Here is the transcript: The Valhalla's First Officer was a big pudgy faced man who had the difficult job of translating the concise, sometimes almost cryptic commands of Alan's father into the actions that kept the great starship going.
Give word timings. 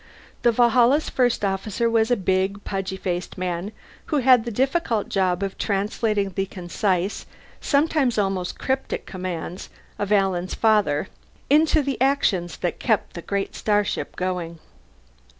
The 0.41 0.51
Valhalla's 0.51 1.11
First 1.11 1.45
Officer 1.45 1.87
was 1.87 2.09
a 2.09 2.15
big 2.15 2.63
pudgy 2.63 2.97
faced 2.97 3.37
man 3.37 3.71
who 4.07 4.17
had 4.17 4.45
the 4.45 4.49
difficult 4.51 5.09
job 5.09 5.43
of 5.43 5.59
translating 5.59 6.31
the 6.31 6.47
concise, 6.47 7.27
sometimes 7.59 8.17
almost 8.17 8.57
cryptic 8.57 9.05
commands 9.05 9.69
of 9.99 10.11
Alan's 10.11 10.55
father 10.55 11.07
into 11.51 11.83
the 11.83 12.01
actions 12.01 12.57
that 12.57 12.79
kept 12.79 13.13
the 13.13 13.21
great 13.21 13.53
starship 13.53 14.15
going. 14.15 14.57